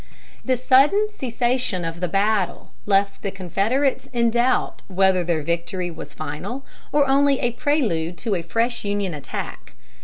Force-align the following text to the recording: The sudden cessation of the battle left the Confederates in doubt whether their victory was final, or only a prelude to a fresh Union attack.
The 0.43 0.57
sudden 0.57 1.09
cessation 1.11 1.85
of 1.85 1.99
the 1.99 2.07
battle 2.07 2.71
left 2.87 3.21
the 3.21 3.29
Confederates 3.29 4.07
in 4.11 4.31
doubt 4.31 4.81
whether 4.87 5.23
their 5.23 5.43
victory 5.43 5.91
was 5.91 6.15
final, 6.15 6.65
or 6.91 7.07
only 7.07 7.39
a 7.39 7.51
prelude 7.51 8.17
to 8.17 8.33
a 8.33 8.41
fresh 8.41 8.83
Union 8.83 9.13
attack. 9.13 9.73